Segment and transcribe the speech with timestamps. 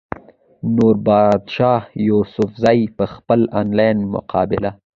[0.75, 4.71] نوربادشاه يوسفزۍ پۀ خپله انلاين مقاله